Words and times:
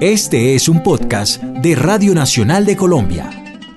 Este 0.00 0.54
es 0.54 0.70
un 0.70 0.82
podcast 0.82 1.42
de 1.42 1.74
Radio 1.74 2.14
Nacional 2.14 2.64
de 2.64 2.74
Colombia. 2.74 3.28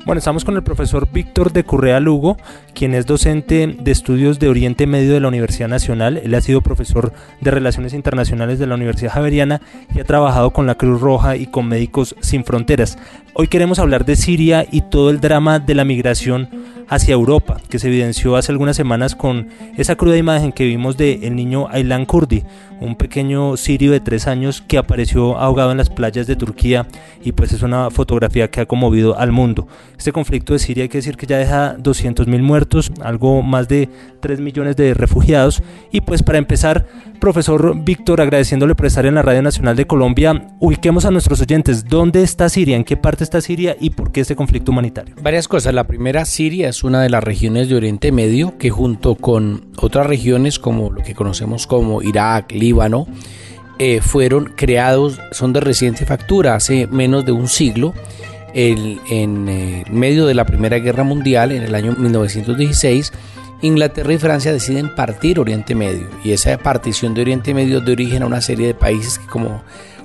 Bueno, 0.06 0.20
estamos 0.20 0.46
con 0.46 0.56
el 0.56 0.64
profesor 0.64 1.10
Víctor 1.12 1.52
de 1.52 1.66
Currea 1.66 2.00
Lugo, 2.00 2.38
quien 2.74 2.94
es 2.94 3.06
docente 3.06 3.68
de 3.68 3.92
estudios 3.92 4.40
de 4.40 4.48
Oriente 4.48 4.88
Medio 4.88 5.14
de 5.14 5.20
la 5.20 5.28
Universidad 5.28 5.68
Nacional. 5.68 6.22
Él 6.24 6.34
ha 6.34 6.40
sido 6.40 6.62
profesor 6.62 7.12
de 7.42 7.52
Relaciones 7.52 7.94
Internacionales 7.94 8.58
de 8.58 8.68
la 8.68 8.76
Universidad 8.76 9.12
Javeriana 9.12 9.60
y 9.94 10.00
ha 10.00 10.06
trabajado 10.06 10.52
con 10.52 10.66
la 10.66 10.76
Cruz 10.76 11.02
Roja 11.02 11.36
y 11.36 11.48
con 11.48 11.68
Médicos 11.68 12.16
Sin 12.22 12.46
Fronteras. 12.46 12.98
Hoy 13.34 13.50
queremos 13.50 13.80
hablar 13.80 14.06
de 14.06 14.16
Siria 14.16 14.66
y 14.72 14.80
todo 14.80 15.10
el 15.10 15.20
drama 15.20 15.60
de 15.60 15.76
la 15.76 15.84
migración 15.84 16.48
hacia 16.88 17.14
Europa, 17.14 17.60
que 17.70 17.80
se 17.80 17.88
evidenció 17.88 18.36
hace 18.36 18.52
algunas 18.52 18.76
semanas 18.76 19.16
con 19.16 19.48
esa 19.78 19.96
cruda 19.96 20.18
imagen 20.18 20.52
que 20.52 20.66
vimos 20.66 20.98
de 20.98 21.20
el 21.24 21.36
niño 21.36 21.68
Aylan 21.70 22.06
Kurdi, 22.06 22.44
un 22.80 22.96
pequeño 22.96 23.56
sirio 23.58 23.92
de 23.92 24.00
tres 24.00 24.28
años 24.28 24.62
que 24.62 24.78
apareció 24.78 25.38
ahogado 25.38 25.72
en 25.72 25.78
las 25.78 25.90
playas 25.90 26.28
de 26.28 26.36
Turquía 26.36 26.86
y 27.24 27.32
pues 27.32 27.54
es 27.54 27.62
una 27.62 27.90
fotografía 27.90 28.52
que 28.52 28.62
ha 28.62 28.66
conmovido 28.66 29.18
al 29.18 29.32
mundo. 29.32 29.68
Este 29.98 30.12
conflicto 30.12 30.54
de 30.54 30.60
Siria 30.60 30.84
hay 30.84 30.90
que 30.90 30.98
decir 30.98 31.16
que 31.16 31.26
ya 31.26 31.38
deja 31.38 31.78
200.000 31.78 32.42
muertos, 32.42 32.92
algo 33.02 33.42
más 33.42 33.68
de 33.68 33.90
3 34.20 34.40
millones 34.42 34.76
de 34.76 34.94
refugiados 34.94 35.64
y 35.92 36.02
pues 36.02 36.24
para 36.24 36.38
empezar, 36.38 36.86
profesor 37.20 37.82
Víctor, 37.84 38.20
agradeciéndole 38.20 38.76
por 38.76 38.86
estar 38.86 39.06
en 39.06 39.16
la 39.16 39.22
Radio 39.22 39.42
Nacional 39.42 39.76
de 39.76 39.88
Colombia, 39.88 40.48
ubiquemos 40.60 41.06
a 41.06 41.12
nuestros 41.12 41.40
oyentes, 41.42 41.86
¿dónde 41.86 42.24
está 42.24 42.50
Siria? 42.50 42.76
¿En 42.76 42.84
qué 42.84 42.98
parte 42.98 43.24
está 43.24 43.40
Siria 43.40 43.78
y 43.80 43.92
por 43.92 44.12
qué 44.12 44.22
este 44.22 44.36
conflicto 44.36 44.72
humanitario? 44.72 45.16
Varias 45.22 45.48
cosas. 45.48 45.74
La 45.74 45.86
primera, 45.86 46.26
Siria 46.26 46.73
es 46.74 46.84
una 46.84 47.04
de 47.04 47.10
las 47.10 47.24
regiones 47.24 47.70
de 47.70 47.76
Oriente 47.76 48.12
Medio 48.12 48.58
que 48.58 48.72
junto 48.72 49.14
con 49.14 49.68
otras 49.78 50.08
regiones 50.08 50.58
como 50.58 50.90
lo 50.90 51.04
que 51.04 51.14
conocemos 51.14 51.68
como 51.68 52.02
Irak, 52.02 52.52
Líbano, 52.52 53.06
eh, 53.78 54.02
fueron 54.02 54.46
creados, 54.56 55.20
son 55.32 55.54
de 55.54 55.60
reciente 55.60 56.04
factura, 56.08 56.56
hace 56.56 56.88
menos 56.88 57.28
de 57.28 57.32
un 57.32 57.48
siglo, 57.48 57.94
en 58.56 59.48
eh, 59.50 59.84
medio 59.92 60.26
de 60.26 60.34
la 60.34 60.46
Primera 60.46 60.80
Guerra 60.80 61.04
Mundial, 61.04 61.52
en 61.52 61.62
el 61.62 61.76
año 61.76 61.94
1916, 61.96 63.14
Inglaterra 63.62 64.14
y 64.14 64.18
Francia 64.18 64.52
deciden 64.52 64.96
partir 64.96 65.40
Oriente 65.40 65.76
Medio. 65.76 66.08
Y 66.24 66.32
esa 66.32 66.58
partición 66.58 67.14
de 67.14 67.22
Oriente 67.22 67.54
Medio 67.54 67.82
de 67.82 67.92
origen 67.92 68.24
a 68.24 68.26
una 68.26 68.42
serie 68.42 68.66
de 68.66 68.74
países 68.74 69.20
que 69.20 69.28
como 69.28 69.62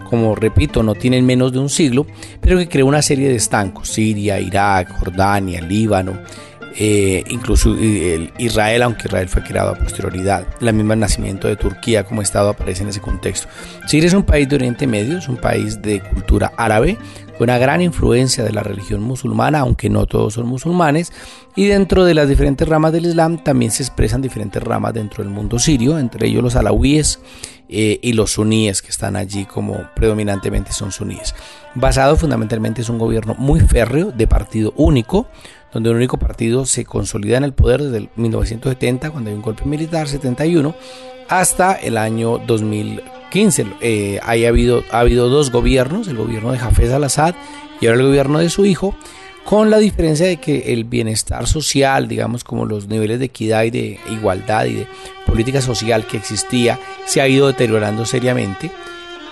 como 0.08 0.34
repito, 0.34 0.82
no 0.82 0.94
tienen 0.94 1.26
menos 1.26 1.52
de 1.52 1.58
un 1.58 1.68
siglo, 1.68 2.06
pero 2.40 2.58
que 2.58 2.68
creó 2.68 2.86
una 2.86 3.02
serie 3.02 3.28
de 3.28 3.36
estancos, 3.36 3.90
Siria, 3.90 4.40
Irak, 4.40 4.98
Jordania, 4.98 5.60
Líbano, 5.60 6.18
eh, 6.80 7.24
incluso 7.28 7.74
Israel, 8.38 8.82
aunque 8.82 9.08
Israel 9.08 9.28
fue 9.28 9.42
creado 9.42 9.70
a 9.70 9.74
posterioridad, 9.74 10.46
la 10.60 10.70
misma 10.70 10.94
nacimiento 10.94 11.48
de 11.48 11.56
Turquía 11.56 12.04
como 12.04 12.22
Estado 12.22 12.50
aparece 12.50 12.84
en 12.84 12.90
ese 12.90 13.00
contexto. 13.00 13.48
Siria 13.88 14.06
es 14.06 14.14
un 14.14 14.22
país 14.22 14.48
de 14.48 14.54
Oriente 14.54 14.86
Medio, 14.86 15.18
es 15.18 15.28
un 15.28 15.38
país 15.38 15.82
de 15.82 16.00
cultura 16.00 16.52
árabe, 16.56 16.96
con 17.36 17.50
una 17.50 17.58
gran 17.58 17.80
influencia 17.80 18.44
de 18.44 18.52
la 18.52 18.62
religión 18.62 19.02
musulmana, 19.02 19.60
aunque 19.60 19.90
no 19.90 20.06
todos 20.06 20.34
son 20.34 20.46
musulmanes, 20.46 21.12
y 21.56 21.66
dentro 21.66 22.04
de 22.04 22.14
las 22.14 22.28
diferentes 22.28 22.68
ramas 22.68 22.92
del 22.92 23.06
Islam 23.06 23.42
también 23.42 23.72
se 23.72 23.82
expresan 23.82 24.22
diferentes 24.22 24.62
ramas 24.62 24.94
dentro 24.94 25.24
del 25.24 25.32
mundo 25.32 25.58
sirio, 25.58 25.98
entre 25.98 26.28
ellos 26.28 26.44
los 26.44 26.54
alawíes 26.54 27.18
eh, 27.68 27.98
y 28.00 28.12
los 28.12 28.32
suníes 28.32 28.82
que 28.82 28.90
están 28.90 29.16
allí 29.16 29.46
como 29.46 29.88
predominantemente 29.96 30.72
son 30.72 30.92
suníes. 30.92 31.34
Basado 31.74 32.16
fundamentalmente 32.16 32.82
es 32.82 32.88
un 32.88 32.98
gobierno 32.98 33.34
muy 33.36 33.60
férreo 33.60 34.10
de 34.10 34.26
partido 34.26 34.72
único, 34.76 35.28
donde 35.72 35.90
el 35.90 35.96
único 35.96 36.18
partido 36.18 36.66
se 36.66 36.84
consolida 36.84 37.36
en 37.36 37.44
el 37.44 37.52
poder 37.52 37.82
desde 37.82 37.98
el 37.98 38.08
1970, 38.16 39.10
cuando 39.10 39.30
hay 39.30 39.36
un 39.36 39.42
golpe 39.42 39.64
militar, 39.64 40.08
71, 40.08 40.74
hasta 41.28 41.74
el 41.74 41.98
año 41.98 42.38
2015. 42.38 43.66
Eh, 43.80 44.20
ahí 44.22 44.44
ha 44.44 44.48
habido, 44.48 44.82
ha 44.90 45.00
habido 45.00 45.28
dos 45.28 45.50
gobiernos, 45.50 46.08
el 46.08 46.16
gobierno 46.16 46.52
de 46.52 46.58
Hafez 46.58 46.92
al-Assad 46.92 47.34
y 47.80 47.86
ahora 47.86 48.00
el 48.00 48.06
gobierno 48.06 48.38
de 48.38 48.50
su 48.50 48.64
hijo, 48.64 48.94
con 49.44 49.70
la 49.70 49.78
diferencia 49.78 50.26
de 50.26 50.38
que 50.38 50.72
el 50.72 50.84
bienestar 50.84 51.46
social, 51.46 52.08
digamos 52.08 52.44
como 52.44 52.66
los 52.66 52.88
niveles 52.88 53.18
de 53.18 53.26
equidad 53.26 53.64
y 53.64 53.70
de 53.70 54.00
igualdad 54.10 54.66
y 54.66 54.74
de 54.74 54.86
política 55.26 55.60
social 55.60 56.06
que 56.06 56.18
existía, 56.18 56.78
se 57.06 57.20
ha 57.20 57.28
ido 57.28 57.46
deteriorando 57.46 58.04
seriamente 58.04 58.70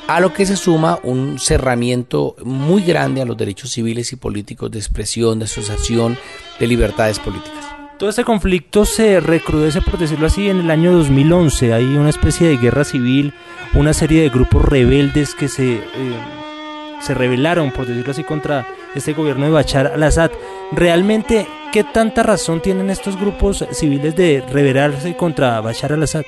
a 0.07 0.21
lo 0.21 0.33
que 0.33 0.47
se 0.47 0.57
suma 0.57 0.99
un 1.03 1.39
cerramiento 1.39 2.37
muy 2.45 2.83
grande 2.83 3.23
a 3.23 3.25
los 3.25 3.37
derechos 3.37 3.71
civiles 3.71 4.13
y 4.13 4.17
políticos 4.17 4.71
de 4.71 4.79
expresión, 4.79 5.39
de 5.39 5.47
asociación, 5.47 6.17
de 6.61 6.67
libertades 6.67 7.19
políticas. 7.19 7.65
Todo 7.99 8.11
este 8.11 8.25
conflicto 8.25 8.85
se 8.85 9.21
recrudece, 9.21 9.81
por 9.81 9.99
decirlo 9.99 10.27
así, 10.27 10.51
en 10.51 10.61
el 10.61 10.71
año 10.71 10.93
2011. 10.93 11.73
Hay 11.73 11.85
una 11.85 12.11
especie 12.11 12.47
de 12.47 12.59
guerra 12.59 12.85
civil, 12.85 13.33
una 13.75 13.95
serie 13.95 14.23
de 14.23 14.29
grupos 14.29 14.65
rebeldes 14.67 15.35
que 15.35 15.49
se, 15.49 15.77
eh, 15.77 15.81
se 17.01 17.15
rebelaron, 17.15 17.73
por 17.73 17.87
decirlo 17.87 18.13
así, 18.13 18.23
contra 18.23 18.67
este 18.95 19.15
gobierno 19.15 19.47
de 19.47 19.53
Bachar 19.53 19.87
al-Assad. 19.87 20.31
¿Realmente 20.73 21.49
qué 21.73 21.85
tanta 21.85 22.23
razón 22.23 22.61
tienen 22.61 22.91
estos 22.91 23.19
grupos 23.19 23.65
civiles 23.73 24.15
de 24.15 24.45
rebelarse 24.53 25.17
contra 25.17 25.61
Bachar 25.63 25.95
al-Assad? 25.95 26.25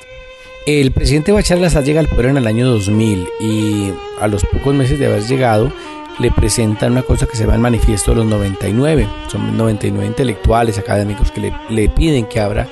El 0.70 0.92
presidente 0.92 1.32
Bachar 1.32 1.56
al-Assad 1.56 1.82
llega 1.82 2.00
al 2.00 2.08
poder 2.08 2.26
en 2.26 2.36
el 2.36 2.46
año 2.46 2.68
2000 2.68 3.26
y 3.40 3.90
a 4.20 4.28
los 4.28 4.44
pocos 4.44 4.74
meses 4.74 4.98
de 4.98 5.06
haber 5.06 5.22
llegado 5.22 5.72
le 6.18 6.30
presentan 6.30 6.92
una 6.92 7.00
cosa 7.02 7.24
que 7.24 7.38
se 7.38 7.44
llama 7.44 7.54
el 7.54 7.62
manifiesto 7.62 8.10
de 8.10 8.18
los 8.18 8.26
99. 8.26 9.08
Son 9.28 9.56
99 9.56 10.06
intelectuales, 10.06 10.76
académicos 10.76 11.32
que 11.32 11.54
le, 11.70 11.88
piden 11.88 12.26
que 12.26 12.40
abra 12.40 12.68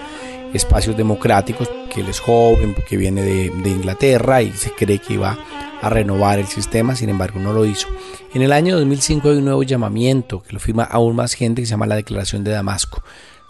espacios 0.52 0.94
democráticos, 0.94 1.70
que 1.88 2.02
él 2.02 2.08
es 2.10 2.20
joven, 2.20 2.74
porque 2.74 2.98
viene 2.98 3.22
de, 3.22 3.48
de, 3.48 3.70
Inglaterra 3.70 4.42
y 4.42 4.52
se 4.52 4.72
cree 4.72 4.98
que 4.98 5.14
iba 5.14 5.38
a 5.80 5.88
renovar 5.88 6.38
el 6.38 6.48
sistema, 6.48 6.94
sin 6.96 7.08
embargo 7.08 7.40
no 7.40 7.54
lo 7.54 7.64
hizo. 7.64 7.88
En 8.34 8.42
el 8.42 8.52
año 8.52 8.76
2005 8.76 9.30
hay 9.30 9.38
un 9.38 9.46
nuevo 9.46 9.62
llamamiento 9.62 10.42
que 10.42 10.52
lo 10.52 10.60
firma 10.60 10.84
aún 10.84 11.16
más 11.16 11.32
gente 11.32 11.62
que 11.62 11.66
se 11.66 11.70
llama 11.70 11.86
la 11.86 11.96
Declaración 11.96 12.44
de 12.44 12.50
Damasco. 12.50 13.02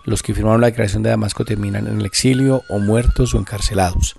Los 0.07 0.23
que 0.23 0.35
firmaron 0.35 0.61
la 0.61 0.69
Declaración 0.69 1.03
de 1.03 1.11
Damasco 1.11 1.45
terminan 1.45 1.87
en 1.89 2.01
el 2.01 2.07
exilio 2.07 2.63
o 2.69 2.79
muertos 2.79 3.35
o 3.35 3.39
encarcelados. 3.39 4.17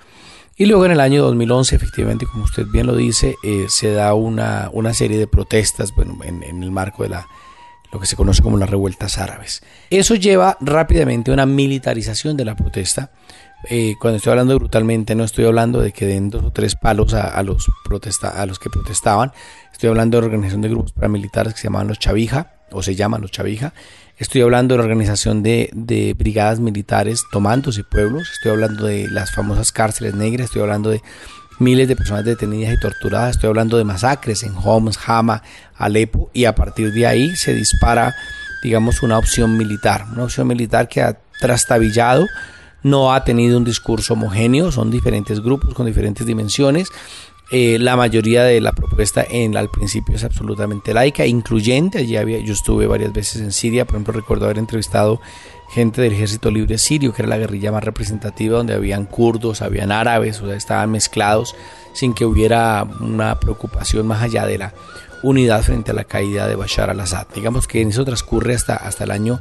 Y 0.57 0.65
luego 0.65 0.85
en 0.85 0.91
el 0.91 0.99
año 0.99 1.23
2011, 1.23 1.75
efectivamente, 1.75 2.25
como 2.25 2.43
usted 2.43 2.65
bien 2.65 2.87
lo 2.87 2.95
dice, 2.95 3.35
eh, 3.43 3.67
se 3.69 3.91
da 3.91 4.13
una, 4.15 4.69
una, 4.73 4.93
serie 4.93 5.17
de 5.17 5.27
protestas 5.27 5.93
bueno, 5.95 6.17
en, 6.23 6.43
el 6.43 6.71
marco 6.71 7.03
de 7.03 7.09
la, 7.09 7.27
lo 7.91 7.99
que 7.99 8.07
se 8.07 8.15
conoce 8.15 8.41
como 8.41 8.57
las 8.57 8.69
revueltas 8.69 9.17
árabes. 9.19 9.61
Eso 9.91 10.15
lleva 10.15 10.57
rápidamente 10.59 11.29
a 11.31 11.35
una 11.35 11.45
militarización 11.45 12.35
de 12.35 12.45
la 12.45 12.55
protesta. 12.55 13.11
Eh, 13.69 13.95
cuando 13.99 14.17
estoy 14.17 14.31
hablando 14.31 14.57
brutalmente, 14.57 15.13
no 15.13 15.23
estoy 15.23 15.45
hablando 15.45 15.79
de 15.79 15.91
que 15.91 16.05
den 16.05 16.31
dos 16.31 16.43
o 16.43 16.51
tres 16.51 16.75
palos 16.75 17.13
a, 17.13 17.41
los, 17.43 17.69
protesta, 17.85 18.29
a 18.41 18.45
los 18.47 18.57
que 18.57 18.69
protestaban. 18.69 19.31
Estoy 19.71 19.89
hablando 19.89 20.19
de 20.19 20.25
organización 20.25 20.61
de 20.61 20.69
grupos 20.69 20.91
paramilitares 20.91 21.53
que 21.53 21.59
se 21.59 21.67
llamaban 21.67 21.87
los 21.87 21.99
Chavija, 21.99 22.53
o 22.71 22.81
se 22.81 22.95
llaman 22.95 23.21
los 23.21 23.31
Chavija, 23.31 23.73
Estoy 24.17 24.41
hablando 24.41 24.73
de 24.73 24.79
la 24.79 24.83
organización 24.85 25.44
de, 25.44 26.16
brigadas 26.17 26.59
militares 26.59 27.22
tomándose 27.31 27.83
pueblos, 27.83 28.28
estoy 28.33 28.51
hablando 28.51 28.88
de 28.88 29.07
las 29.11 29.31
famosas 29.31 29.72
cárceles 29.72 30.16
negras, 30.16 30.45
estoy 30.45 30.63
hablando 30.63 30.89
de 30.89 31.03
miles 31.59 31.88
de 31.88 31.95
personas 31.95 32.25
detenidas 32.25 32.73
y 32.73 32.79
torturadas, 32.79 33.35
estoy 33.35 33.50
hablando 33.50 33.77
de 33.77 33.83
masacres 33.83 34.41
en 34.41 34.56
Homs, 34.56 34.97
Hama, 35.06 35.44
Alepo, 35.75 36.31
y 36.33 36.45
a 36.45 36.56
partir 36.56 36.94
de 36.94 37.06
ahí 37.06 37.35
se 37.35 37.53
dispara, 37.53 38.16
digamos, 38.63 39.03
una 39.03 39.19
opción 39.19 39.56
militar, 39.56 40.06
una 40.11 40.23
opción 40.23 40.47
militar 40.47 40.89
que 40.89 41.03
ha 41.03 41.19
trastabillado, 41.39 42.25
no 42.81 43.13
ha 43.13 43.23
tenido 43.23 43.56
un 43.56 43.66
discurso 43.66 44.13
homogéneo, 44.13 44.72
son 44.72 44.89
diferentes 44.89 45.41
grupos 45.41 45.75
con 45.75 45.85
diferentes 45.85 46.25
dimensiones 46.25 46.89
eh, 47.49 47.77
la 47.79 47.95
mayoría 47.95 48.43
de 48.43 48.59
la 48.59 48.73
propuesta 48.73 49.25
en, 49.29 49.55
al 49.55 49.69
principio 49.69 50.15
es 50.15 50.23
absolutamente 50.23 50.93
laica, 50.93 51.25
incluyente. 51.25 51.99
Allí 51.99 52.17
había, 52.17 52.39
yo 52.39 52.53
estuve 52.53 52.87
varias 52.87 53.13
veces 53.13 53.41
en 53.41 53.53
Siria, 53.53 53.85
por 53.85 53.95
ejemplo, 53.95 54.13
recuerdo 54.13 54.45
haber 54.45 54.57
entrevistado 54.57 55.21
gente 55.69 56.01
del 56.01 56.13
Ejército 56.13 56.51
Libre 56.51 56.77
Sirio, 56.77 57.13
que 57.13 57.21
era 57.21 57.29
la 57.29 57.37
guerrilla 57.37 57.71
más 57.71 57.83
representativa, 57.83 58.57
donde 58.57 58.73
habían 58.73 59.05
kurdos, 59.05 59.61
habían 59.61 59.91
árabes, 59.91 60.41
o 60.41 60.47
sea, 60.47 60.55
estaban 60.55 60.91
mezclados 60.91 61.55
sin 61.94 62.13
que 62.13 62.25
hubiera 62.25 62.85
una 62.99 63.39
preocupación 63.39 64.05
más 64.07 64.21
allá 64.21 64.45
de 64.45 64.57
la 64.57 64.73
unidad 65.23 65.63
frente 65.63 65.91
a 65.91 65.93
la 65.93 66.03
caída 66.03 66.47
de 66.47 66.55
Bashar 66.55 66.89
al-Assad. 66.89 67.27
Digamos 67.33 67.67
que 67.67 67.81
en 67.81 67.89
eso 67.89 68.05
transcurre 68.05 68.55
hasta, 68.55 68.75
hasta 68.75 69.05
el 69.05 69.11
año 69.11 69.39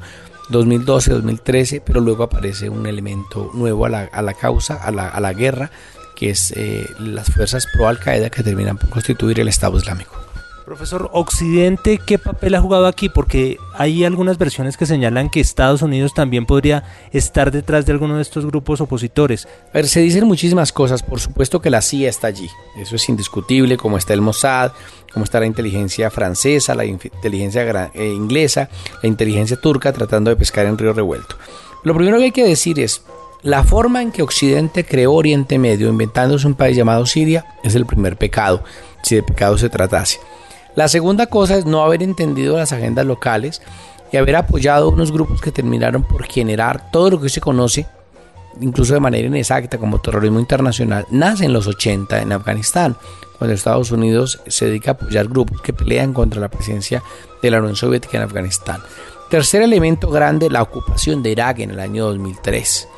2012-2013, 0.51 1.83
pero 1.85 2.01
luego 2.01 2.25
aparece 2.25 2.69
un 2.69 2.87
elemento 2.87 3.51
nuevo 3.53 3.85
a 3.85 3.89
la, 3.89 4.01
a 4.05 4.23
la 4.23 4.35
causa, 4.35 4.75
a 4.75 4.91
la, 4.91 5.09
a 5.09 5.21
la 5.21 5.33
guerra, 5.33 5.71
que 6.17 6.31
es 6.31 6.53
eh, 6.57 6.91
las 6.99 7.31
fuerzas 7.31 7.67
pro 7.73 7.87
Al 7.87 8.01
Qaeda 8.01 8.31
que 8.31 8.43
terminan 8.43 8.79
por 8.79 8.89
constituir 8.89 9.39
el 9.39 9.47
Estado 9.47 9.79
Islámico. 9.79 10.27
Profesor, 10.67 11.11
¿Occidente 11.13 12.01
qué 12.05 12.19
papel 12.19 12.57
ha 12.57 12.61
jugado 12.61 12.89
aquí? 12.89 13.09
Porque 13.09 13.57
hay 13.73 14.05
algunas 14.05 14.37
versiones 14.37 14.77
que 14.77 14.85
señalan 14.85 15.31
que 15.31 15.39
Estados 15.39 15.81
Unidos 15.81 16.13
también 16.13 16.45
podría 16.45 16.83
estar 17.13 17.53
detrás 17.53 17.87
de 17.87 17.93
alguno 17.93 18.17
de 18.17 18.23
estos 18.23 18.45
grupos 18.45 18.81
opositores. 18.81 19.47
A 19.71 19.75
ver, 19.75 19.87
se 19.87 20.01
dicen 20.01 20.27
muchísimas 20.27 20.73
cosas. 20.73 21.05
Por 21.05 21.21
supuesto 21.21 21.63
que 21.63 21.71
la 21.71 21.83
CIA 21.83 22.09
está 22.09 22.27
allí. 22.27 22.51
Eso 22.77 22.97
es 22.97 23.09
indiscutible, 23.09 23.77
como 23.77 23.97
está 23.97 24.13
el 24.13 24.23
Mossad, 24.23 24.73
como 25.13 25.25
está 25.25 25.39
la 25.39 25.47
inteligencia 25.47 26.11
francesa, 26.11 26.75
la 26.75 26.85
inteligencia 26.85 27.93
eh, 27.95 28.09
inglesa, 28.09 28.69
la 29.05 29.09
inteligencia 29.09 29.57
turca 29.61 29.93
tratando 29.93 30.31
de 30.31 30.37
pescar 30.37 30.67
en 30.67 30.77
río 30.77 30.93
revuelto. 30.93 31.37
Lo 31.85 31.95
primero 31.95 32.19
que 32.19 32.25
hay 32.25 32.33
que 32.33 32.45
decir 32.45 32.81
es, 32.81 33.03
la 33.43 33.65
forma 33.65 34.03
en 34.03 34.11
que 34.11 34.23
Occidente 34.23 34.85
creó 34.85 35.13
Oriente 35.13 35.59
Medio 35.59 35.89
inventándose 35.89 36.47
un 36.47 36.55
país 36.55 36.77
llamado 36.77 37.07
Siria 37.07 37.47
es 37.63 37.75
el 37.75 37.87
primer 37.87 38.17
pecado, 38.17 38.65
si 39.03 39.15
de 39.15 39.23
pecado 39.23 39.57
se 39.59 39.69
tratase. 39.69 40.19
La 40.75 40.89
segunda 40.89 41.27
cosa 41.27 41.57
es 41.57 41.65
no 41.65 41.83
haber 41.83 42.03
entendido 42.03 42.57
las 42.57 42.73
agendas 42.73 43.07
locales 43.07 43.63
y 44.13 44.17
haber 44.17 44.37
apoyado 44.37 44.91
unos 44.91 45.13
grupos 45.13 45.41
que 45.41 45.53
terminaron 45.53 46.03
por 46.03 46.27
generar 46.27 46.91
todo 46.91 47.11
lo 47.11 47.21
que 47.21 47.29
se 47.29 47.41
conoce, 47.41 47.87
incluso 48.61 48.95
de 48.95 49.01
manera 49.01 49.27
inexacta 49.27 49.79
como 49.79 50.01
terrorismo 50.01 50.39
internacional, 50.39 51.07
nace 51.11 51.45
en 51.45 51.53
los 51.53 51.67
80 51.67 52.21
en 52.21 52.33
Afganistán, 52.33 52.97
cuando 53.39 53.55
Estados 53.55 53.91
Unidos 53.91 54.41
se 54.47 54.67
dedica 54.67 54.93
a 54.93 54.95
apoyar 54.95 55.29
grupos 55.29 55.61
que 55.61 55.73
pelean 55.73 56.13
contra 56.13 56.41
la 56.41 56.49
presencia 56.49 57.03
de 57.43 57.51
la 57.51 57.59
Unión 57.59 57.77
Soviética 57.77 58.17
en 58.17 58.25
Afganistán. 58.25 58.81
Tercer 59.31 59.63
elemento 59.63 60.09
grande, 60.11 60.51
la 60.51 60.63
ocupación 60.63 61.23
de 61.23 61.31
Irak 61.31 61.59
en 61.61 61.71
el 61.71 61.81
año 61.81 62.07
2003. 62.07 62.89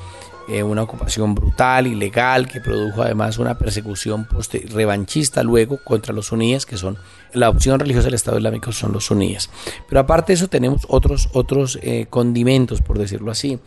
Eh, 0.48 0.62
una 0.62 0.82
ocupación 0.82 1.34
brutal, 1.34 1.86
ilegal, 1.86 2.48
que 2.48 2.62
produjo 2.62 3.02
además 3.02 3.36
una 3.36 3.58
persecución 3.58 4.26
revanchista 4.70 5.42
luego 5.42 5.78
contra 5.84 6.14
los 6.14 6.28
suníes, 6.28 6.64
que 6.64 6.78
son 6.78 6.96
la 7.34 7.50
opción 7.50 7.78
religiosa 7.78 8.06
del 8.06 8.14
Estado 8.14 8.38
Islámico, 8.38 8.72
son 8.72 8.92
los 8.92 9.04
suníes. 9.04 9.50
Pero 9.90 10.00
aparte 10.00 10.32
de 10.32 10.36
eso 10.36 10.48
tenemos 10.48 10.86
otros, 10.88 11.28
otros 11.34 11.78
eh, 11.82 12.06
condimentos, 12.08 12.80
por 12.80 12.98
decirlo 12.98 13.30
así. 13.30 13.58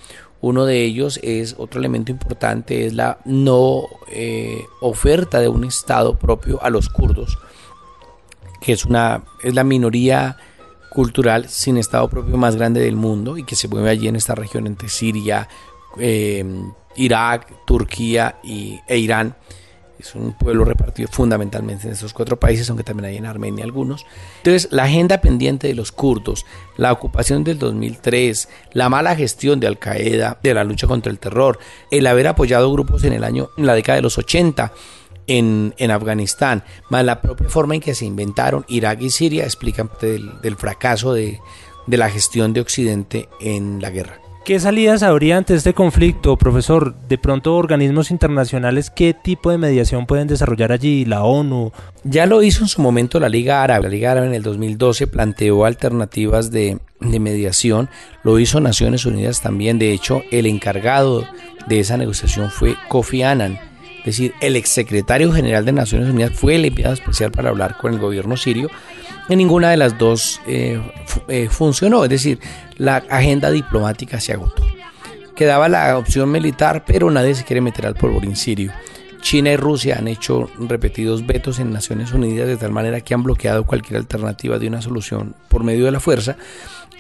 Uno 0.42 0.66
de 0.66 0.84
ellos 0.84 1.20
es, 1.22 1.54
otro 1.60 1.80
elemento 1.80 2.12
importante, 2.12 2.88
es 2.88 2.94
la 2.96 3.20
no 3.26 3.84
eh, 4.12 4.64
oferta 4.82 5.40
de 5.40 5.50
un 5.50 5.66
Estado 5.66 6.18
propio 6.18 6.64
a 6.64 6.72
los 6.72 6.90
kurdos, 6.90 7.38
que 8.60 8.72
es, 8.72 8.86
una, 8.86 9.24
es 9.44 9.54
la 9.54 9.64
minoría 9.64 10.36
cultural 10.90 11.48
sin 11.48 11.78
Estado 11.78 12.10
propio 12.10 12.38
más 12.38 12.56
grande 12.56 12.82
del 12.82 12.96
mundo 12.96 13.38
y 13.38 13.44
que 13.44 13.56
se 13.56 13.68
mueve 13.68 13.92
allí 13.92 14.08
en 14.08 14.16
esta 14.16 14.34
región 14.34 14.66
entre 14.66 14.90
Siria, 14.90 15.48
eh, 16.00 16.46
Irak, 16.96 17.66
Turquía 17.66 18.38
y, 18.44 18.80
e 18.88 18.98
Irán. 18.98 19.36
Es 20.00 20.16
un 20.16 20.34
pueblo 20.34 20.66
repartido 20.66 21.08
fundamentalmente 21.12 21.86
en 21.86 21.94
estos 21.94 22.12
cuatro 22.12 22.40
países, 22.40 22.68
aunque 22.70 22.84
también 22.84 23.06
hay 23.06 23.18
en 23.18 23.28
Armenia 23.28 23.64
algunos. 23.64 24.08
Entonces, 24.38 24.72
la 24.72 24.86
agenda 24.86 25.22
pendiente 25.22 25.68
de 25.68 25.76
los 25.76 25.92
kurdos, 25.92 26.48
la 26.76 26.92
ocupación 26.92 27.44
del 27.44 27.60
2003, 27.60 28.50
la 28.74 28.90
mala 28.90 29.16
gestión 29.16 29.60
de 29.60 29.68
Al 29.68 29.78
Qaeda, 29.78 30.40
de 30.42 30.56
la 30.56 30.64
lucha 30.64 30.88
contra 30.88 31.12
el 31.12 31.20
terror, 31.20 31.60
el 31.92 32.08
haber 32.08 32.28
apoyado 32.28 32.72
grupos 32.74 33.04
en 33.04 33.14
el 33.14 33.24
año, 33.24 33.50
en 33.58 33.68
la 33.68 33.76
década 33.76 33.98
de 33.98 34.02
los 34.02 34.18
80, 34.18 34.74
en, 35.28 35.76
en, 35.78 35.92
Afganistán, 35.92 36.64
más 36.90 37.06
la 37.06 37.22
propia 37.22 37.48
forma 37.48 37.76
en 37.76 37.82
que 37.82 37.94
se 37.94 38.06
inventaron 38.06 38.66
Irak 38.68 39.02
y 39.02 39.12
Siria 39.12 39.44
explican 39.44 39.90
del, 40.02 40.42
del 40.42 40.56
fracaso 40.56 41.14
de, 41.14 41.40
de, 41.86 41.98
la 41.98 42.10
gestión 42.10 42.54
de 42.54 42.62
Occidente 42.62 43.30
en 43.40 43.82
la 43.82 43.92
guerra. 43.92 44.20
¿Qué 44.44 44.60
salidas 44.60 45.04
habría 45.04 45.38
ante 45.38 45.54
este 45.54 45.76
conflicto, 45.76 46.36
profesor? 46.36 46.96
De 47.08 47.20
pronto, 47.20 47.56
organismos 47.56 48.10
internacionales, 48.10 48.90
¿qué 48.90 49.14
tipo 49.14 49.52
de 49.52 49.60
mediación 49.60 50.08
pueden 50.08 50.28
desarrollar 50.28 50.72
allí? 50.72 51.06
¿La 51.06 51.24
ONU? 51.24 51.72
Ya 52.04 52.26
lo 52.26 52.42
hizo 52.42 52.64
en 52.64 52.68
su 52.68 52.82
momento 52.82 53.20
la 53.20 53.30
Liga 53.30 53.62
Árabe. 53.62 53.84
La 53.84 53.90
Liga 53.90 54.12
Árabe 54.14 54.26
en 54.26 54.34
el 54.34 54.42
2012 54.42 55.06
planteó 55.06 55.64
alternativas 55.64 56.50
de, 56.50 56.80
mediación. 57.00 57.88
Lo 58.24 58.40
hizo 58.40 58.60
Naciones 58.60 59.06
Unidas 59.06 59.42
también. 59.42 59.78
De 59.78 59.94
hecho, 59.94 60.24
el 60.32 60.48
encargado 60.48 61.24
de 61.68 61.80
esa 61.80 61.98
negociación 61.98 62.50
fue 62.50 62.76
Kofi 62.88 63.22
Annan. 63.22 63.60
Es 64.00 64.06
decir, 64.06 64.34
el 64.42 64.56
exsecretario 64.56 65.32
general 65.32 65.66
de 65.66 65.74
Naciones 65.74 66.10
Unidas 66.10 66.32
fue 66.34 66.56
el 66.56 66.66
enviado 66.66 66.96
especial 66.96 67.32
para 67.32 67.50
hablar 67.50 67.78
con 67.78 67.94
el 67.94 68.00
gobierno 68.00 68.36
sirio 68.36 68.72
ninguna 69.36 69.70
de 69.70 69.78
las 69.78 69.98
dos 69.98 70.42
eh, 70.48 70.82
eh, 71.28 71.48
funcionó, 71.50 72.04
es 72.04 72.10
decir, 72.10 72.40
la 72.78 72.98
agenda 73.10 73.52
diplomática 73.52 74.20
se 74.20 74.34
agotó. 74.34 74.64
Quedaba 75.36 75.70
la 75.70 75.98
opción 75.98 76.32
militar, 76.32 76.84
pero 76.86 77.10
nadie 77.10 77.36
se 77.36 77.44
quiere 77.44 77.62
meter 77.62 77.86
al 77.86 77.96
polvorín 77.96 78.36
sirio. 78.36 78.72
China 79.22 79.52
y 79.52 79.56
Rusia 79.56 79.98
han 80.00 80.08
hecho 80.08 80.50
repetidos 80.60 81.26
vetos 81.26 81.60
en 81.60 81.72
Naciones 81.72 82.12
Unidas 82.12 82.48
de 82.48 82.58
tal 82.58 82.72
manera 82.72 83.02
que 83.02 83.14
han 83.14 83.24
bloqueado 83.24 83.66
cualquier 83.66 83.98
alternativa 84.00 84.58
de 84.58 84.68
una 84.68 84.82
solución 84.82 85.36
por 85.48 85.64
medio 85.64 85.86
de 85.86 85.92
la 85.92 86.00
fuerza 86.00 86.38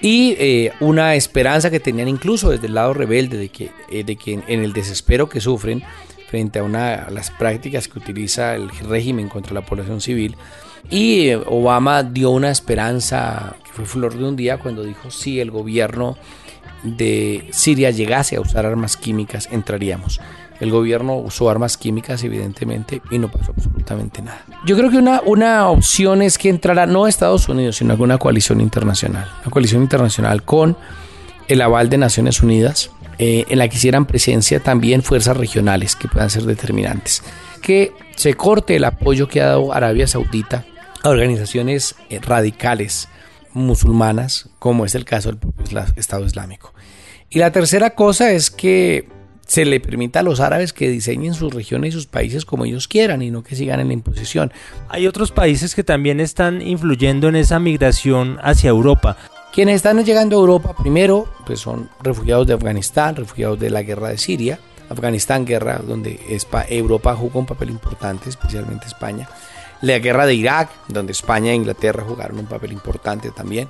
y 0.01 0.36
eh, 0.39 0.72
una 0.80 1.16
esperanza 1.16 1.69
que 1.69 1.80
tenían 1.80 2.07
incluso 2.07 2.50
desde 2.50 2.68
el 2.68 2.75
lado 2.75 2.94
rebelde 2.94 3.38
de 3.38 3.50
que, 3.50 3.72
de 4.04 4.16
que 4.16 4.33
en, 4.33 4.63
el 4.63 4.74
desespero 4.74 5.30
que 5.30 5.42
sufren 5.42 5.83
frente 6.31 6.60
a, 6.60 6.63
una, 6.63 6.94
a 6.94 7.12
las 7.12 7.30
prácticas 7.30 7.89
que 7.89 8.00
utiliza 8.00 8.56
el 8.56 8.69
régimen 8.69 9.28
contra 9.28 9.54
la 9.54 9.62
población 9.62 10.00
civil, 10.00 10.38
y 10.89 11.33
Obama 11.33 12.04
dio 12.04 12.31
una 12.31 12.50
esperanza 12.50 13.56
que 13.63 13.72
fue 13.74 13.86
flor 13.86 14.18
de 14.18 14.24
un 14.24 14.36
día 14.36 14.57
cuando 14.57 14.83
dijo 14.83 15.12
si 15.12 15.39
el 15.42 15.51
gobierno 15.51 16.18
de 16.83 17.50
Siria 17.51 17.92
llegase 17.92 18.38
a 18.38 18.42
usar 18.42 18.66
armas 18.66 18.98
químicas, 18.98 19.50
entraríamos. 19.51 20.22
El 20.62 20.72
gobierno 20.72 21.18
usó 21.18 21.50
armas 21.50 21.75
químicas, 21.75 22.24
evidentemente, 22.24 23.01
y 23.12 23.19
no 23.19 23.30
pasó 23.30 23.51
absolutamente 23.56 24.22
nada. 24.22 24.45
Yo 24.66 24.78
creo 24.78 24.89
que 24.89 24.98
una, 24.98 25.22
una 25.25 25.68
opción 25.69 26.22
es 26.22 26.38
que 26.38 26.50
entrara 26.50 26.86
no 26.86 27.07
Estados 27.07 27.50
Unidos, 27.50 27.78
sino 27.78 27.92
alguna 27.92 28.18
coalición 28.18 28.62
internacional. 28.62 29.28
Una 29.42 29.51
coalición 29.51 29.81
internacional 29.81 30.44
con 30.44 30.78
el 31.48 31.62
aval 31.62 31.89
de 31.89 31.98
Naciones 31.98 32.42
Unidas, 32.42 32.92
eh, 33.23 33.45
en 33.50 33.59
la 33.59 33.68
que 33.68 33.75
hicieran 33.75 34.07
presencia 34.07 34.62
también 34.62 35.03
fuerzas 35.03 35.38
regionales 35.38 35.95
que 35.95 36.07
puedan 36.07 36.31
ser 36.31 36.41
determinantes. 36.41 37.21
Que 37.62 37.91
se 38.15 38.33
corte 38.33 38.77
el 38.77 38.83
apoyo 38.83 39.27
que 39.27 39.41
ha 39.41 39.45
dado 39.45 39.73
Arabia 39.73 40.07
Saudita 40.07 40.65
a 41.03 41.09
organizaciones 41.09 41.94
eh, 42.09 42.19
radicales 42.19 43.09
musulmanas, 43.53 44.50
como 44.57 44.85
es 44.85 44.95
el 44.95 45.06
caso 45.06 45.29
del 45.29 45.38
propio 45.38 45.83
Estado 45.97 46.25
Islámico. 46.25 46.73
Y 47.29 47.38
la 47.38 47.51
tercera 47.51 47.91
cosa 47.91 48.31
es 48.31 48.50
que 48.50 49.07
se 49.45 49.65
le 49.65 49.79
permita 49.79 50.21
a 50.21 50.23
los 50.23 50.39
árabes 50.39 50.73
que 50.73 50.89
diseñen 50.89 51.35
sus 51.35 51.53
regiones 51.53 51.89
y 51.89 51.91
sus 51.91 52.07
países 52.07 52.44
como 52.44 52.65
ellos 52.65 52.88
quieran 52.88 53.21
y 53.21 53.29
no 53.29 53.44
que 53.44 53.56
sigan 53.56 53.81
en 53.81 53.89
la 53.89 53.94
imposición. 53.94 54.51
Hay 54.89 55.06
otros 55.06 55.31
países 55.31 55.75
que 55.75 55.83
también 55.83 56.19
están 56.19 56.63
influyendo 56.63 57.27
en 57.27 57.35
esa 57.35 57.59
migración 57.59 58.39
hacia 58.41 58.71
Europa. 58.71 59.15
Quienes 59.53 59.75
están 59.75 60.01
llegando 60.03 60.38
a 60.38 60.39
Europa 60.39 60.74
primero 60.74 61.27
pues 61.45 61.59
son 61.59 61.89
refugiados 62.01 62.48
de 62.48 62.53
Afganistán, 62.53 63.18
refugiados 63.18 63.59
de 63.59 63.69
la 63.69 63.81
guerra 63.81 64.07
de 64.09 64.18
Siria, 64.18 64.59
Afganistán 64.89 65.45
guerra 65.45 65.81
donde 65.86 66.19
Europa 66.69 67.15
jugó 67.15 67.39
un 67.39 67.45
papel 67.45 67.69
importante, 67.69 68.30
especialmente 68.30 68.88
España. 68.88 69.27
La 69.81 70.00
guerra 70.00 70.25
de 70.25 70.36
Irak, 70.36 70.69
donde 70.88 71.12
España 71.12 71.51
e 71.51 71.56
Inglaterra 71.56 72.03
jugaron 72.07 72.39
un 72.39 72.45
papel 72.45 72.71
importante 72.71 73.31
también, 73.31 73.68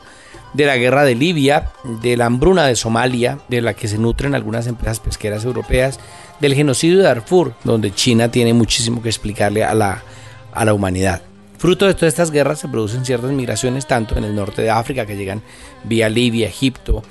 de 0.54 0.66
la 0.66 0.78
guerra 0.78 1.04
de 1.04 1.16
Libia, 1.16 1.72
de 1.84 2.18
la 2.18 2.26
hambruna 2.26 2.66
de 2.66 2.76
Somalia, 2.76 3.40
de 3.48 3.62
la 3.62 3.74
que 3.74 3.88
se 3.88 3.98
nutren 3.98 4.36
algunas 4.36 4.68
empresas 4.68 5.00
pesqueras 5.00 5.46
europeas, 5.46 6.00
del 6.42 6.54
genocidio 6.54 6.98
de 6.98 7.04
Darfur, 7.04 7.54
donde 7.64 7.94
China 7.94 8.30
tiene 8.30 8.54
muchísimo 8.54 9.02
que 9.02 9.10
explicarle 9.10 9.64
a 9.64 9.74
la, 9.74 10.04
a 10.54 10.66
la 10.66 10.74
humanidad. 10.74 11.22
Fruto 11.62 11.86
de 11.86 11.94
todas 11.94 12.08
estas 12.08 12.32
guerras 12.32 12.58
se 12.58 12.68
producen 12.68 13.06
ciertas 13.06 13.30
migraciones, 13.30 13.86
tanto 13.86 14.18
en 14.18 14.24
el 14.24 14.34
norte 14.34 14.64
de 14.64 14.72
África, 14.72 15.06
que 15.06 15.16
llegan 15.16 15.44
vía 15.84 16.10
Libia, 16.10 16.48
Egipto, 16.48 17.04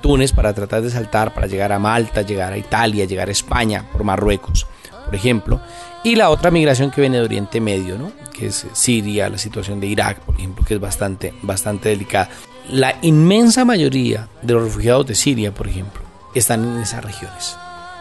Túnez, 0.00 0.30
para 0.30 0.54
tratar 0.54 0.80
de 0.82 0.90
saltar, 0.90 1.34
para 1.34 1.48
llegar 1.48 1.72
a 1.72 1.80
Malta, 1.80 2.22
llegar 2.22 2.52
a 2.52 2.56
Italia, 2.56 3.04
llegar 3.04 3.28
a 3.28 3.32
España, 3.32 3.84
por 3.90 4.04
Marruecos, 4.04 4.68
por 5.04 5.12
ejemplo. 5.12 5.60
Y 6.04 6.14
la 6.14 6.30
otra 6.30 6.52
migración 6.52 6.92
que 6.92 7.00
viene 7.00 7.16
de 7.16 7.24
Oriente 7.24 7.60
Medio, 7.60 7.98
¿no? 7.98 8.12
que 8.32 8.46
es 8.46 8.64
Siria, 8.74 9.28
la 9.28 9.38
situación 9.38 9.80
de 9.80 9.88
Irak, 9.88 10.20
por 10.20 10.36
ejemplo, 10.36 10.64
que 10.64 10.74
es 10.74 10.80
bastante, 10.80 11.34
bastante 11.42 11.88
delicada. 11.88 12.30
La 12.70 12.94
inmensa 13.02 13.64
mayoría 13.64 14.28
de 14.40 14.54
los 14.54 14.62
refugiados 14.62 15.08
de 15.08 15.16
Siria, 15.16 15.52
por 15.52 15.66
ejemplo, 15.66 16.02
están 16.32 16.62
en 16.62 16.80
esas 16.80 17.04
regiones. 17.04 17.56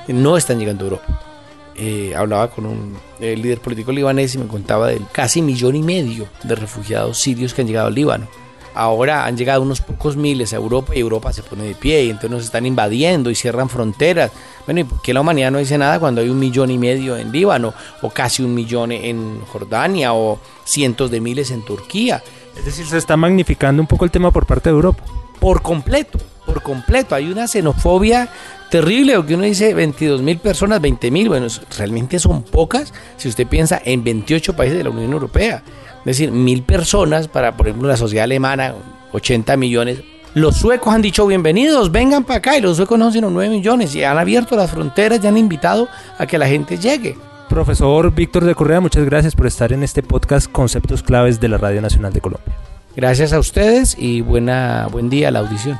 No 0.07 0.37
están 0.37 0.59
llegando 0.59 0.83
a 0.83 0.87
Europa. 0.89 1.34
Eh, 1.77 2.13
hablaba 2.15 2.49
con 2.49 2.65
un 2.65 2.95
líder 3.19 3.59
político 3.59 3.91
libanés 3.91 4.33
y 4.35 4.37
me 4.37 4.47
contaba 4.47 4.87
del 4.87 5.05
casi 5.11 5.41
millón 5.41 5.75
y 5.75 5.83
medio 5.83 6.27
de 6.43 6.55
refugiados 6.55 7.17
sirios 7.17 7.53
que 7.53 7.61
han 7.61 7.67
llegado 7.67 7.87
al 7.87 7.95
Líbano 7.95 8.27
ahora 8.75 9.25
han 9.25 9.37
llegado 9.37 9.61
unos 9.61 9.81
pocos 9.81 10.17
miles 10.17 10.53
a 10.53 10.57
Europa 10.57 10.93
y 10.95 10.99
Europa 10.99 11.33
se 11.33 11.41
pone 11.41 11.63
de 11.63 11.75
pie 11.75 12.03
y 12.03 12.09
entonces 12.09 12.31
nos 12.31 12.43
están 12.43 12.65
invadiendo 12.65 13.31
y 13.31 13.35
cierran 13.35 13.69
fronteras. 13.69 14.31
Bueno, 14.65 14.81
¿y 14.81 14.83
por 14.83 15.01
qué 15.01 15.13
la 15.13 15.21
humanidad 15.21 15.49
no 15.49 15.57
dice 15.57 15.77
nada 15.77 15.99
cuando 15.99 16.21
hay 16.21 16.29
un 16.29 16.37
millón 16.37 16.69
y 16.69 16.77
medio 16.77 17.17
en 17.17 17.31
Líbano 17.31 17.73
o 18.01 18.09
casi 18.09 18.43
un 18.43 18.53
millón 18.53 18.91
en 18.91 19.39
Jordania 19.45 20.13
o 20.13 20.39
cientos 20.65 21.09
de 21.09 21.21
miles 21.21 21.49
en 21.51 21.63
Turquía? 21.63 22.21
Es 22.55 22.65
decir, 22.65 22.85
se 22.85 22.97
está 22.97 23.17
magnificando 23.17 23.81
un 23.81 23.87
poco 23.87 24.05
el 24.05 24.11
tema 24.11 24.31
por 24.31 24.45
parte 24.45 24.69
de 24.69 24.75
Europa. 24.75 25.03
Por 25.39 25.61
completo, 25.61 26.19
por 26.55 26.63
completo. 26.63 27.15
Hay 27.15 27.31
una 27.31 27.47
xenofobia 27.47 28.29
terrible, 28.69 29.15
porque 29.15 29.35
uno 29.35 29.43
dice 29.43 29.73
22 29.73 30.21
mil 30.21 30.37
personas, 30.37 30.81
20 30.81 31.11
mil, 31.11 31.29
bueno, 31.29 31.47
realmente 31.77 32.17
son 32.19 32.43
pocas 32.43 32.93
si 33.17 33.27
usted 33.27 33.45
piensa 33.47 33.81
en 33.83 34.03
28 34.03 34.55
países 34.55 34.77
de 34.77 34.83
la 34.83 34.89
Unión 34.89 35.11
Europea. 35.11 35.63
Es 35.99 36.05
decir, 36.05 36.31
mil 36.31 36.63
personas 36.63 37.27
para, 37.27 37.57
por 37.57 37.67
ejemplo, 37.67 37.87
la 37.89 37.97
sociedad 37.97 38.23
alemana, 38.23 38.73
80 39.11 39.57
millones. 39.57 39.99
Los 40.33 40.57
suecos 40.57 40.93
han 40.93 41.01
dicho 41.01 41.25
bienvenidos, 41.27 41.91
vengan 41.91 42.23
para 42.23 42.39
acá 42.39 42.57
y 42.57 42.61
los 42.61 42.77
suecos 42.77 42.99
no 42.99 43.05
son 43.05 43.13
sino 43.13 43.29
9 43.29 43.49
millones 43.49 43.95
y 43.95 44.03
han 44.03 44.17
abierto 44.17 44.55
las 44.55 44.71
fronteras 44.71 45.19
y 45.23 45.27
han 45.27 45.37
invitado 45.37 45.87
a 46.17 46.25
que 46.25 46.37
la 46.37 46.47
gente 46.47 46.77
llegue. 46.77 47.17
Profesor 47.49 48.13
Víctor 48.13 48.43
de 48.43 48.55
Correa, 48.55 48.81
muchas 48.81 49.05
gracias 49.05 49.35
por 49.35 49.47
estar 49.47 49.71
en 49.71 49.83
este 49.83 50.03
podcast 50.03 50.51
Conceptos 50.51 51.03
Claves 51.03 51.39
de 51.39 51.47
la 51.47 51.57
Radio 51.57 51.81
Nacional 51.81 52.11
de 52.11 52.21
Colombia. 52.21 52.53
Gracias 52.95 53.33
a 53.33 53.39
ustedes 53.39 53.95
y 53.97 54.21
buena, 54.21 54.87
buen 54.91 55.09
día 55.09 55.29
a 55.29 55.31
la 55.31 55.39
audición. 55.39 55.79